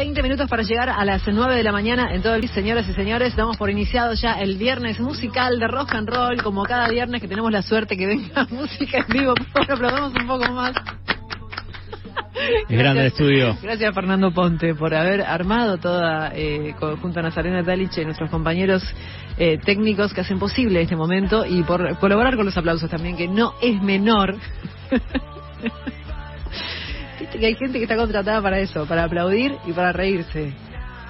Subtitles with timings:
[0.00, 2.94] 20 minutos para llegar a las 9 de la mañana en todo el señoras y
[2.94, 3.36] señores.
[3.36, 7.28] Damos por iniciado ya el viernes musical de rock and roll, como cada viernes que
[7.28, 9.34] tenemos la suerte que venga música en vivo.
[9.52, 10.72] Favor, aplaudamos un poco más.
[12.66, 13.58] Es grande el estudio.
[13.60, 18.82] Gracias Fernando Ponte por haber armado toda, eh, junto a Nazarena Taliche y nuestros compañeros
[19.36, 23.28] eh, técnicos que hacen posible este momento y por colaborar con los aplausos también, que
[23.28, 24.36] no es menor.
[27.30, 30.52] Viste que hay gente que está contratada para eso, para aplaudir y para reírse.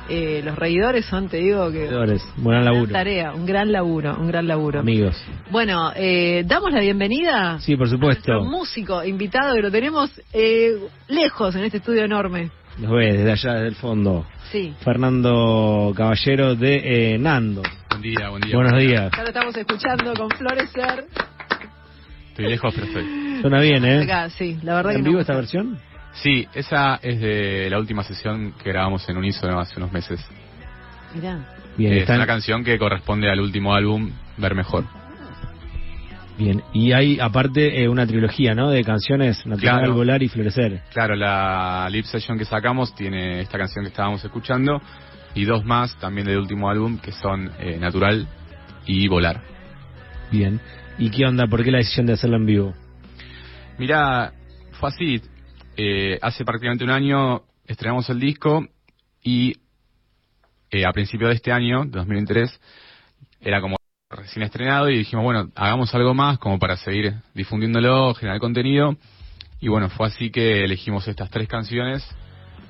[0.09, 1.83] Eh, los reidores son, te digo, que...
[1.85, 2.93] Seguidores, Buen Gran laburo.
[2.93, 4.81] tarea, un gran laburo, un gran laburo.
[4.81, 5.17] Amigos.
[5.51, 8.33] Bueno, eh, damos la bienvenida Sí, por a supuesto.
[8.33, 12.51] nuestro músico invitado que lo tenemos eh, lejos en este estudio enorme.
[12.81, 14.27] Los ves desde allá, desde el fondo.
[14.51, 14.75] Sí.
[14.83, 17.63] Fernando Caballero de eh, Nando.
[17.91, 18.57] Buen día, buen día.
[18.57, 19.11] Buenos días.
[19.17, 21.05] Ya lo estamos escuchando con Florecer.
[22.31, 23.39] Estoy lejos, pero estoy.
[23.43, 24.03] Suena bien, ¿eh?
[24.03, 25.11] Acá, sí, la verdad que ¿En no.
[25.11, 25.79] vivo esta versión?
[26.15, 30.21] Sí, esa es de la última sesión que grabamos en Unísono hace unos meses.
[31.15, 31.39] Mirá.
[31.77, 34.85] Bien, es están- una canción que corresponde al último álbum, Ver Mejor.
[36.37, 36.63] bien.
[36.73, 38.71] Y hay aparte eh, una trilogía, ¿no?
[38.71, 39.95] De canciones Natural, Claro.
[39.95, 40.83] Volar y Florecer.
[40.93, 44.81] Claro, la lip session que sacamos tiene esta canción que estábamos escuchando
[45.35, 48.27] y dos más también del último álbum que son eh, Natural
[48.87, 49.41] y Volar.
[50.31, 50.61] Bien.
[50.99, 51.47] ¿Y qué onda?
[51.47, 52.75] ¿Por qué la decisión de hacerla en vivo?
[53.79, 54.33] Mira,
[54.73, 55.21] fue así.
[55.77, 58.67] Eh, hace prácticamente un año estrenamos el disco
[59.23, 59.55] y
[60.71, 62.61] eh, a principio de este año, 2003,
[63.41, 63.77] era como
[64.11, 68.97] recién estrenado y dijimos, bueno, hagamos algo más como para seguir difundiéndolo, generar contenido.
[69.61, 72.07] Y bueno, fue así que elegimos estas tres canciones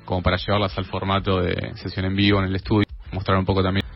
[0.04, 3.62] como para llevarlas al formato de sesión en vivo en el estudio, mostrar un poco
[3.62, 3.86] también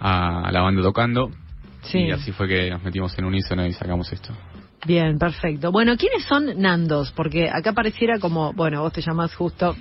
[0.00, 1.30] a la banda tocando.
[1.82, 1.98] Sí.
[1.98, 4.32] Y así fue que nos metimos en unísono y sacamos esto.
[4.84, 5.70] Bien, perfecto.
[5.70, 7.12] Bueno, ¿quiénes son Nandos?
[7.12, 9.76] Porque acá pareciera como, bueno, vos te llamás justo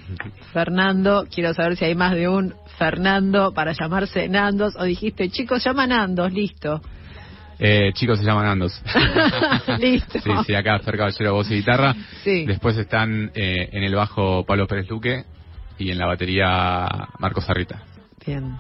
[0.53, 1.25] Fernando.
[1.33, 4.75] Quiero saber si hay más de un Fernando para llamarse Nandos.
[4.75, 6.81] O dijiste, chicos, llama Nandos, listo.
[7.63, 8.81] Eh, chicos, se llaman Andos.
[9.79, 10.19] listo.
[10.19, 11.95] Sí, sí, acá Fer Caballero, voz y guitarra.
[12.23, 12.45] Sí.
[12.45, 15.25] Después están eh, en el bajo Pablo Pérez Luque
[15.77, 16.87] y en la batería
[17.19, 17.83] Marcos Arrita.
[18.25, 18.59] Bien.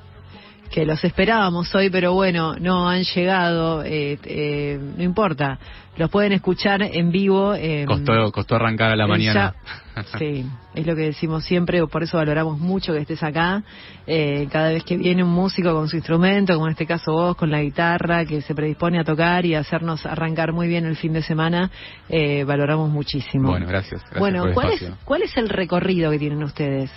[0.71, 3.83] Que los esperábamos hoy, pero bueno, no han llegado.
[3.83, 5.59] eh, eh, no importa.
[5.97, 7.53] Los pueden escuchar en vivo.
[7.53, 9.53] eh, Costó, costó arrancar a la Eh, mañana.
[9.93, 13.61] ya- sí, es lo que decimos siempre, por eso valoramos mucho que estés acá.
[14.07, 17.35] Eh, cada vez que viene un músico con su instrumento, como en este caso vos,
[17.35, 20.95] con la guitarra, que se predispone a tocar y a hacernos arrancar muy bien el
[20.95, 21.69] fin de semana,
[22.07, 23.49] eh, valoramos muchísimo.
[23.49, 23.99] Bueno, gracias.
[24.03, 24.91] gracias Bueno, por el ¿cuál es.
[25.03, 26.89] ¿cuál es el recorrido que tienen ustedes?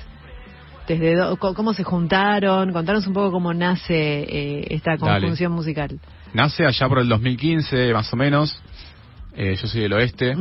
[0.87, 2.72] Desde do- ¿Cómo se juntaron?
[2.72, 5.21] Contanos un poco cómo nace eh, esta Dale.
[5.21, 5.99] conjunción musical.
[6.34, 8.61] Nace allá por el 2015, más o menos.
[9.37, 10.34] Eh, yo soy del oeste,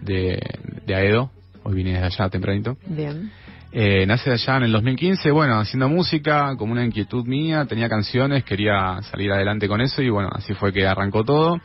[0.00, 0.40] de,
[0.86, 1.30] de Aedo.
[1.64, 2.76] Hoy vine desde allá tempranito.
[2.86, 3.30] Bien.
[3.72, 8.44] Eh, nace allá en el 2015, bueno, haciendo música, como una inquietud mía, tenía canciones,
[8.44, 11.58] quería salir adelante con eso y bueno, así fue que arrancó todo.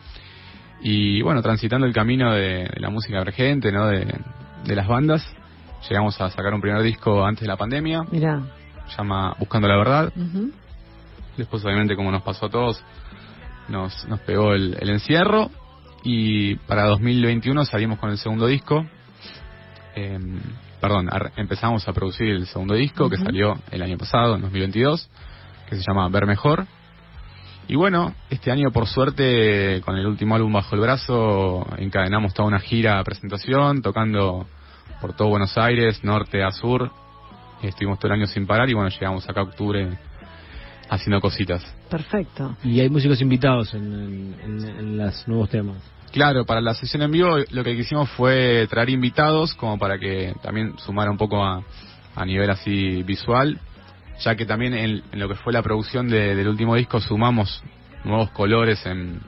[0.81, 3.88] Y bueno, transitando el camino de, de la música emergente, ¿no?
[3.88, 4.08] De,
[4.66, 5.24] de las bandas,
[5.88, 8.41] llegamos a sacar un primer disco antes de la pandemia, Mirá.
[8.88, 10.13] se llama Buscando la Verdad.
[11.38, 12.84] Después, obviamente, como nos pasó a todos,
[13.69, 15.50] nos, nos pegó el, el encierro.
[16.03, 18.85] Y para 2021 salimos con el segundo disco.
[19.95, 20.40] Em,
[20.79, 25.09] perdón, empezamos a producir el segundo disco que salió el año pasado, en 2022,
[25.69, 26.66] que se llama Ver Mejor.
[27.67, 32.47] Y bueno, este año, por suerte, con el último álbum bajo el brazo, encadenamos toda
[32.47, 34.47] una gira presentación, tocando
[35.02, 36.92] por todo Buenos Aires, norte a sur.
[37.62, 39.98] Estuvimos todo el año sin parar y bueno, llegamos acá a octubre
[40.90, 41.64] haciendo cositas.
[41.90, 42.56] Perfecto.
[42.64, 45.78] Y hay músicos invitados en, en, en- en los nuevos temas.
[46.12, 50.34] Claro, para la sesión en vivo lo que quisimos fue traer invitados como para que
[50.42, 51.62] también sumara un poco a,
[52.16, 53.60] a nivel así visual,
[54.22, 57.62] ya que también en, en lo que fue la producción de- del último disco sumamos
[58.04, 59.20] nuevos colores en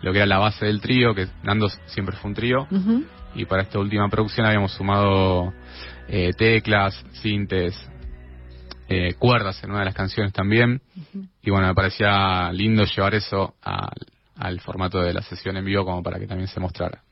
[0.00, 2.66] lo que era la base del trío, que Nando siempre fue un trío.
[3.34, 5.52] Y para esta última producción habíamos sumado
[6.08, 7.74] eh, teclas, sintes,
[8.88, 10.80] eh, cuerdas en una de las canciones también.
[11.42, 13.88] Y bueno, me parecía lindo llevar eso al,
[14.36, 17.02] al formato de la sesión en vivo como para que también se mostrara.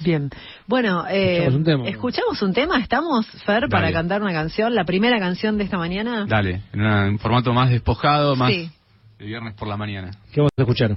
[0.00, 0.28] Bien.
[0.66, 1.88] Bueno, eh, Escuchamos un tema.
[1.88, 2.78] escuchamos un tema.
[2.80, 3.92] ¿Estamos, Fer, para Dale.
[3.92, 4.74] cantar una canción?
[4.74, 6.26] ¿La primera canción de esta mañana?
[6.26, 8.70] Dale, en un formato más despojado, más Sí.
[9.18, 10.10] de viernes por la mañana.
[10.32, 10.96] ¿Qué vamos a escuchar?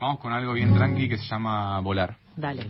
[0.00, 2.16] Vamos con algo bien tranqui que se llama Volar.
[2.36, 2.66] Dale.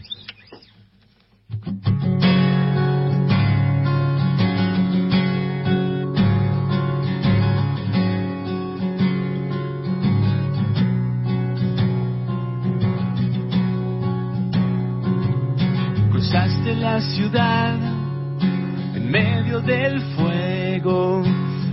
[17.14, 17.76] Ciudad
[18.94, 21.22] en medio del fuego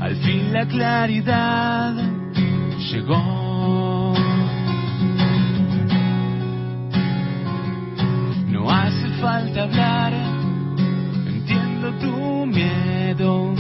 [0.02, 1.94] al fin la claridad
[2.92, 4.14] llegó.
[8.48, 10.14] No hace falta hablar,
[11.28, 13.54] entiendo tu miedo,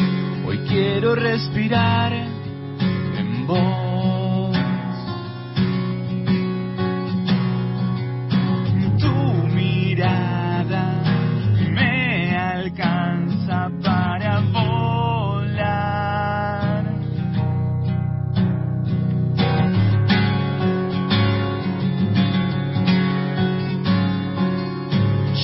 [0.48, 3.88] hoy quiero respirar en vos.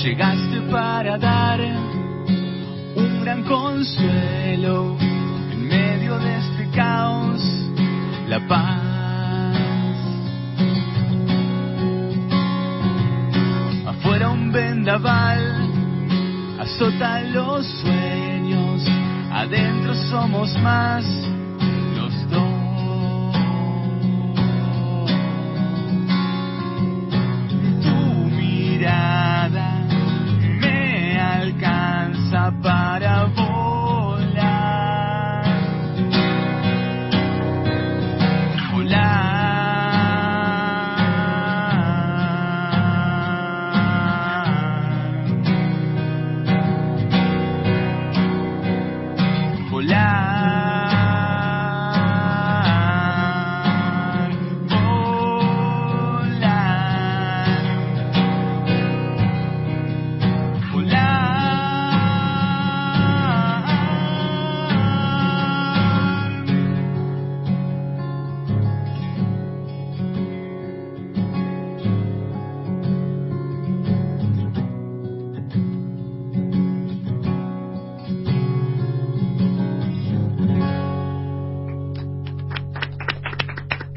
[0.06, 1.58] Llegaste para dar
[2.94, 7.42] un gran consuelo en medio de este caos,
[8.28, 8.82] la paz.
[13.84, 15.40] Afuera un vendaval
[16.60, 18.86] azota los sueños,
[19.32, 21.04] adentro somos más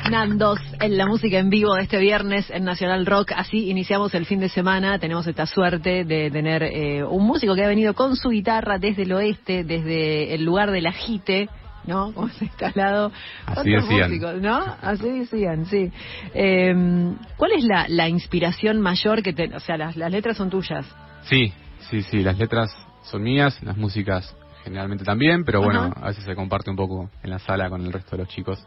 [0.09, 3.33] Nandos en la música en vivo de este viernes en Nacional Rock.
[3.35, 4.97] Así iniciamos el fin de semana.
[4.97, 9.03] Tenemos esta suerte de tener eh, un músico que ha venido con su guitarra desde
[9.03, 11.47] el oeste, desde el lugar del ajite.
[11.85, 12.11] ¿No?
[12.15, 13.11] Como se está al lado.
[13.45, 14.09] Así Otros decían.
[14.09, 14.75] músicos, ¿no?
[14.81, 15.91] Así decían, sí.
[16.33, 19.56] Eh, ¿Cuál es la, la inspiración mayor que te.
[19.56, 20.85] O sea, las, las letras son tuyas.
[21.23, 21.53] Sí,
[21.89, 26.35] sí, sí, las letras son mías, las músicas generalmente también, pero bueno, a veces se
[26.35, 28.59] comparte un poco en la sala con el resto de los chicos.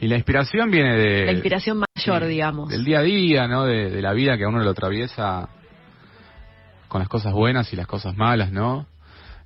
[0.00, 1.26] Y la inspiración viene de...
[1.26, 2.68] La inspiración mayor, digamos.
[2.68, 3.64] Del día a día, ¿no?
[3.64, 5.48] De, de la vida que a uno lo atraviesa
[6.88, 8.86] con las cosas buenas y las cosas malas, ¿no?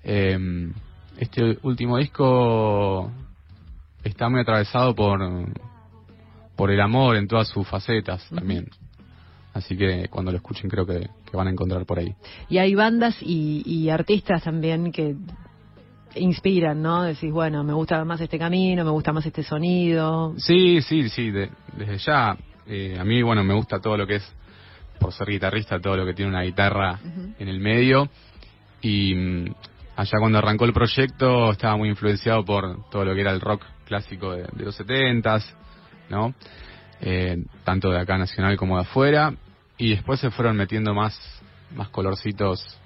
[0.04, 0.70] Eh,
[1.18, 3.10] este último disco
[4.04, 5.20] está muy atravesado por,
[6.56, 8.68] por el amor en todas sus facetas también.
[9.52, 12.14] Así que cuando lo escuchen creo que, que van a encontrar por ahí.
[12.48, 15.16] Y hay bandas y, y artistas también que
[16.18, 17.02] inspiran, ¿no?
[17.02, 20.34] Decís, bueno, me gusta más este camino, me gusta más este sonido.
[20.38, 22.36] Sí, sí, sí, de- desde ya.
[22.66, 24.34] eh, a mí, bueno, me gusta todo lo que es,
[25.00, 26.98] por ser guitarrista, todo lo que tiene una guitarra
[27.38, 28.08] en el medio.
[28.82, 29.54] Y mm,
[29.96, 33.64] allá cuando arrancó el proyecto estaba muy influenciado por todo lo que era el rock
[33.86, 35.54] clásico de, de los setentas,
[36.10, 36.34] ¿no?
[37.00, 39.32] Eh, tanto de acá nacional como de afuera.
[39.78, 41.16] Y después se fueron metiendo más,
[41.74, 42.78] más colorcitos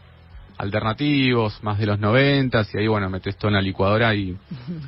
[0.59, 4.37] alternativos, más de los noventas, y ahí bueno, metes todo en la licuadora y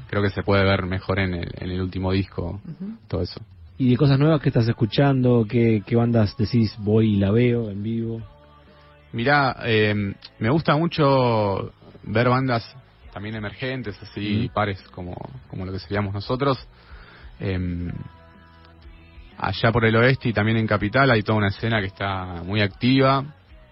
[0.08, 2.60] creo que se puede ver mejor en el, en el último disco,
[3.08, 3.40] todo eso.
[3.76, 5.46] ¿Y de cosas nuevas que estás escuchando?
[5.48, 8.22] ¿Qué, qué bandas decís voy y la veo en vivo?
[9.12, 11.72] Mirá, eh, me gusta mucho
[12.04, 12.64] ver bandas
[13.12, 14.54] también emergentes, así, Mm.
[14.54, 15.14] pares como,
[15.48, 16.58] como lo que seríamos nosotros.
[17.40, 17.90] Eh,
[19.38, 22.60] allá por el oeste y también en Capital hay toda una escena que está muy
[22.60, 23.24] activa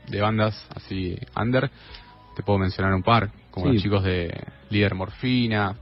[0.09, 1.71] de bandas así under.
[2.37, 3.75] Te puedo mencionar un par, como Sí.
[3.75, 4.33] los chicos de
[4.71, 5.77] Líder Morfina,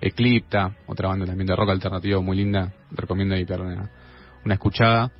[0.00, 2.72] Eclipta, otra banda también de rock alternativo muy linda.
[2.90, 3.90] Recomiendo ahí una,
[4.44, 5.12] una escuchada.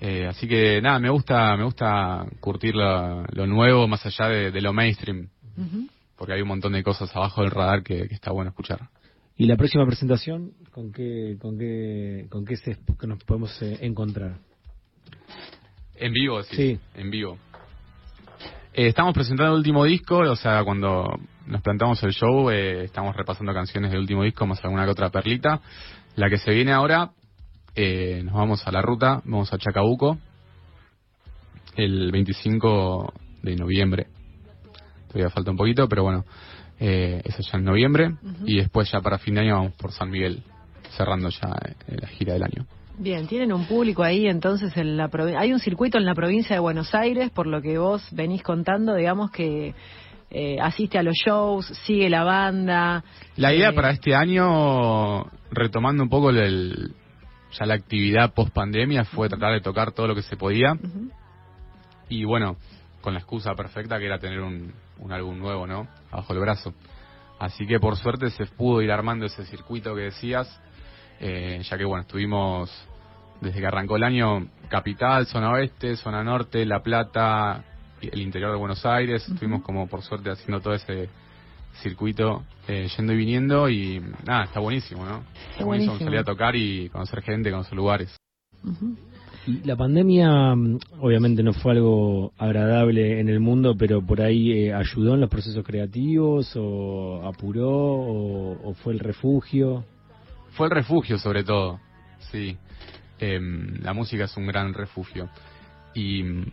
[0.00, 4.50] Eh, así que nada, me gusta, me gusta curtir lo, lo nuevo más allá de,
[4.50, 5.28] de lo mainstream,
[6.16, 8.88] porque hay un montón de cosas abajo del radar que, que está bueno escuchar.
[9.36, 13.78] ¿Y la próxima presentación con qué, con qué, con qué se, que nos podemos eh,
[13.82, 14.38] encontrar?
[16.00, 16.56] En vivo, sí.
[16.56, 16.80] Sí.
[16.94, 17.38] En vivo.
[18.72, 21.06] Eh, estamos presentando el último disco, o sea, cuando
[21.46, 25.10] nos plantamos el show, eh, estamos repasando canciones del último disco, más alguna que otra
[25.10, 25.60] perlita.
[26.16, 27.10] La que se viene ahora,
[27.74, 30.18] eh, nos vamos a la ruta, vamos a Chacabuco,
[31.76, 34.06] el 25 de noviembre.
[35.08, 36.24] Todavía falta un poquito, pero bueno,
[36.78, 38.14] eh, eso ya en noviembre.
[38.46, 40.42] Y después ya para fin de año vamos por San Miguel,
[40.96, 41.48] cerrando ya
[41.88, 42.66] la gira del año.
[43.00, 46.60] Bien, tienen un público ahí entonces en la hay un circuito en la provincia de
[46.60, 49.74] Buenos Aires, por lo que vos venís contando, digamos que
[50.30, 53.02] eh, asiste a los shows, sigue la banda.
[53.36, 56.94] La idea eh, para este año, retomando un poco el,
[57.58, 60.74] ya la actividad post pandemia, fue tratar de tocar todo lo que se podía.
[62.10, 62.58] Y bueno,
[63.00, 65.88] con la excusa perfecta que era tener un, un álbum nuevo, ¿no?
[66.12, 66.74] Bajo el brazo.
[67.38, 70.60] Así que por suerte se pudo ir armando ese circuito que decías,
[71.18, 72.70] eh, ya que bueno, estuvimos
[73.40, 77.64] desde que arrancó el año Capital, Zona Oeste, Zona Norte, La Plata,
[78.00, 81.08] y el interior de Buenos Aires, estuvimos como por suerte haciendo todo ese
[81.82, 85.22] circuito, eh, yendo y viniendo y nada, está buenísimo, ¿no?
[85.50, 85.98] Está buenísimo buenísimo.
[85.98, 88.16] salir a tocar y conocer gente, conocer lugares.
[89.46, 94.52] Y La pandemia mm, obviamente no fue algo agradable en el mundo, pero por ahí
[94.52, 99.84] eh, ayudó en los procesos creativos o apuró o, o fue el refugio.
[100.52, 101.80] Fue el refugio sobre todo,
[102.30, 102.56] sí.
[103.20, 105.28] Em, la música es un gran refugio.
[105.94, 106.52] Y mm,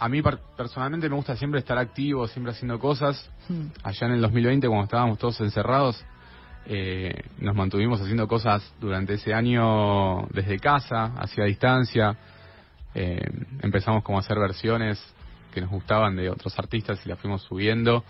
[0.00, 0.20] a mí
[0.56, 3.30] personalmente me gusta siempre estar activo, siempre haciendo cosas.
[3.48, 3.66] Mm.
[3.84, 6.04] Allá en el 2020, cuando estábamos todos encerrados,
[6.66, 12.16] eh, nos mantuvimos haciendo cosas durante ese año desde casa, hacia distancia.
[12.94, 13.20] Eh,
[13.62, 15.00] empezamos como a hacer versiones
[15.54, 18.04] que nos gustaban de otros artistas y las fuimos subiendo.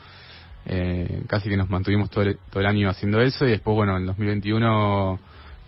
[0.67, 3.97] Eh, casi que nos mantuvimos todo el, todo el año haciendo eso y después, bueno,
[3.97, 5.19] en 2021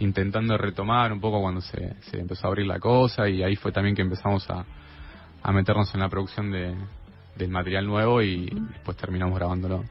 [0.00, 3.70] intentando retomar un poco cuando se, se empezó a abrir la cosa y ahí fue
[3.72, 4.64] también que empezamos a,
[5.42, 6.74] a meternos en la producción de,
[7.36, 9.84] del material nuevo y después terminamos grabándolo.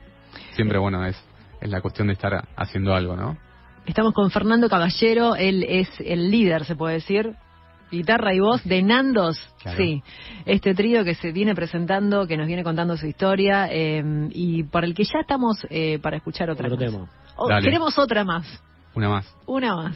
[0.55, 1.15] Siempre, bueno, es,
[1.61, 3.37] es la cuestión de estar haciendo algo, ¿no?
[3.85, 7.33] Estamos con Fernando Caballero, él es el líder, se puede decir,
[7.91, 9.77] guitarra y voz de Nandos, Claro.
[9.77, 10.03] sí,
[10.45, 14.85] este trío que se viene presentando, que nos viene contando su historia eh, y para
[14.85, 16.91] el que ya estamos eh, para escuchar otra Otro más.
[16.93, 17.09] tema.
[17.35, 18.45] Oh, queremos otra más,
[18.99, 19.25] Una más.
[19.45, 19.95] una más,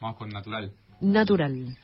[0.00, 0.72] Vamos con natural.
[1.00, 1.78] natural.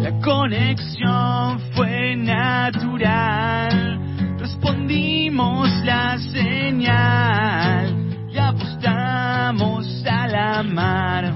[0.00, 4.00] La conexión fue natural.
[4.38, 7.94] Respondimos la señal
[8.32, 11.32] y apostamos a la mar.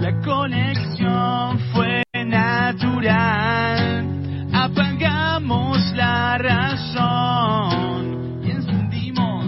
[0.00, 4.04] La conexión fue natural.
[4.52, 9.46] Apagamos la razón y encendimos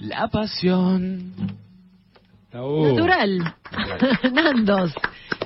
[0.00, 1.47] la pasión.
[2.52, 3.54] Natural.
[4.32, 4.94] Nandos.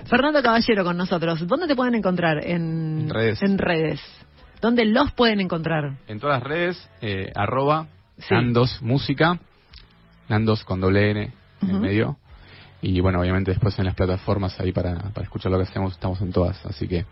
[0.06, 1.46] Fernando Caballero con nosotros.
[1.46, 2.38] ¿Dónde te pueden encontrar?
[2.44, 3.42] En, En redes.
[3.42, 4.00] En redes.
[4.60, 5.96] ¿Dónde los pueden encontrar?
[6.06, 7.86] En todas las redes, eh, arroba
[8.18, 8.34] Sí.
[8.34, 9.40] Nandos Música,
[10.28, 11.32] Nandos con doble N
[11.62, 12.16] en medio.
[12.80, 16.20] Y bueno, obviamente después en las plataformas ahí para, para escuchar lo que hacemos, estamos
[16.20, 17.04] en todas, así que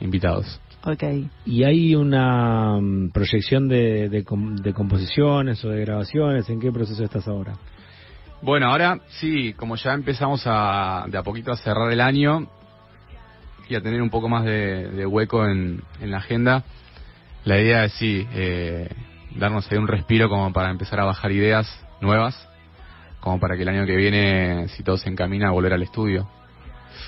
[0.00, 0.60] invitados.
[0.84, 1.02] Ok.
[1.46, 6.48] ¿Y hay una mm, proyección de, de, com- de composiciones o de grabaciones?
[6.48, 7.54] ¿En qué proceso estás ahora?
[8.44, 12.46] Bueno, ahora sí, como ya empezamos a, de a poquito a cerrar el año
[13.70, 16.62] y a tener un poco más de, hueco en, en la agenda,
[17.46, 18.90] la idea es sí, eh,
[19.34, 21.66] darnos ahí un respiro como para empezar a bajar ideas
[22.02, 22.36] nuevas,
[23.20, 26.28] como para que el año que viene, si todo se encamina, volver al estudio.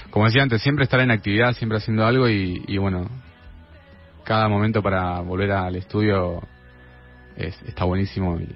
[0.08, 3.10] Como decía antes, siempre estar en actividad, siempre haciendo algo y, y bueno,
[4.24, 6.40] cada momento para volver al estudio
[7.36, 8.48] es- está buenísimo y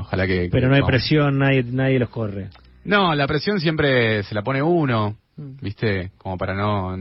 [0.00, 0.48] ojalá que...
[0.50, 2.48] Pero no hay presión, nadie, nadie los corre.
[2.84, 5.56] No, la presión siempre se la pone uno, Mm.
[5.60, 6.12] ¿viste?
[6.16, 6.96] Como para no,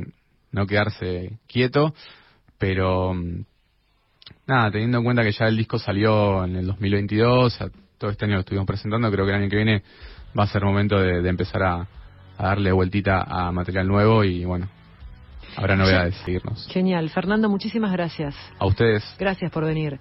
[0.51, 1.93] no quedarse quieto,
[2.57, 3.45] pero mm,
[4.47, 8.25] nada, teniendo en cuenta que ya el disco salió en el 2022, a- todo este
[8.25, 9.83] año lo estuvimos presentando, creo que el año que viene
[10.37, 11.75] va a ser momento de, de empezar a,
[12.37, 14.67] a darle vueltita a material nuevo y bueno,
[15.55, 16.67] habrá novedades, seguirnos.
[16.73, 17.09] Genial.
[17.11, 18.35] Fernando, muchísimas gracias.
[18.59, 19.01] A ustedes.
[19.17, 19.97] Gracias por venir.